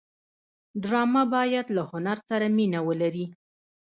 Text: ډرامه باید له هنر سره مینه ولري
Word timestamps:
ډرامه 0.83 1.23
باید 1.35 1.65
له 1.75 1.83
هنر 1.91 2.17
سره 2.29 2.45
مینه 2.57 2.79
ولري 2.87 3.25